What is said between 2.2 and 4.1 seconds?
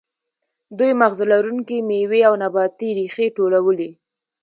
او نباتي ریښې ټولولې.